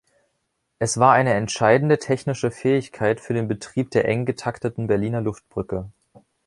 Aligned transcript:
Es 0.79 0.97
war 0.99 1.13
eine 1.13 1.35
entscheidende 1.35 1.99
technische 1.99 2.49
Fähigkeit 2.49 3.21
für 3.21 3.35
den 3.35 3.47
Betrieb 3.47 3.91
der 3.91 4.05
eng 4.07 4.25
getakteten 4.25 4.87
Berliner 4.87 5.21
Luftbrücke. 5.21 5.91